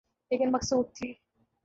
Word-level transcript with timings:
لیکن 0.31 0.51
مقصود 0.51 0.93
تھی۔ 0.93 1.13